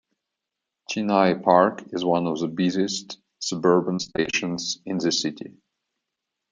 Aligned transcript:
Chennai 0.89 1.43
Park 1.43 1.83
is 1.93 2.03
one 2.03 2.25
of 2.25 2.39
the 2.39 2.47
busiest 2.47 3.19
suburban 3.37 3.99
stations 3.99 4.79
in 4.83 4.97
the 4.97 5.11
city. 5.11 5.53